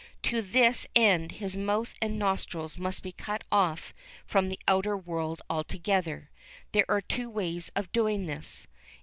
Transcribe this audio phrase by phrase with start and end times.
[0.23, 3.93] To this end his mouth and nostrils must be cut off
[4.25, 6.31] from the outer world altogether.
[6.71, 8.65] There are two ways of doing this.